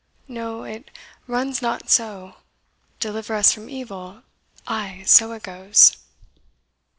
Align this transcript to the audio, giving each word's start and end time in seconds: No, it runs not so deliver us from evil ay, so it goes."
No, 0.27 0.63
it 0.63 0.89
runs 1.27 1.61
not 1.61 1.91
so 1.91 2.37
deliver 2.99 3.35
us 3.35 3.53
from 3.53 3.69
evil 3.69 4.23
ay, 4.65 5.03
so 5.05 5.31
it 5.33 5.43
goes." 5.43 5.95